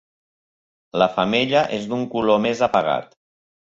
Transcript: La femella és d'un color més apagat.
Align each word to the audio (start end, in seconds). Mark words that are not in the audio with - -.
La 1.03 1.09
femella 1.19 1.63
és 1.79 1.87
d'un 1.95 2.09
color 2.17 2.45
més 2.51 2.69
apagat. 2.73 3.19